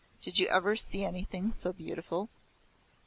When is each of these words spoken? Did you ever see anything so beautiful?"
Did 0.19 0.39
you 0.39 0.47
ever 0.47 0.75
see 0.75 1.05
anything 1.05 1.51
so 1.51 1.71
beautiful?" 1.71 2.27